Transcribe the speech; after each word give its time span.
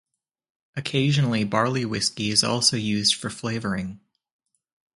Occasionally 0.75 1.43
barley 1.43 1.85
whisky 1.85 2.31
is 2.31 2.43
also 2.43 2.75
used 2.75 3.13
for 3.13 3.29
flavouring. 3.29 3.99